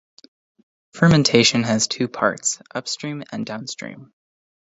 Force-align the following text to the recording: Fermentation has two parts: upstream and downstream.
Fermentation 0.95 1.61
has 1.61 1.85
two 1.87 2.07
parts: 2.07 2.59
upstream 2.73 3.21
and 3.31 3.45
downstream. 3.45 4.11